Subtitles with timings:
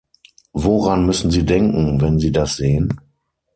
[0.53, 2.91] Woran müssen Sie denken, wenn Sie das sehen?